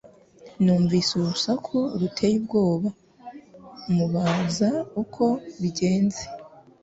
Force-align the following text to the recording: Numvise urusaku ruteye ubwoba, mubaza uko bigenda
Numvise 0.63 1.11
urusaku 1.21 1.77
ruteye 1.99 2.35
ubwoba, 2.41 2.89
mubaza 3.95 4.69
uko 5.01 5.25
bigenda 5.61 6.19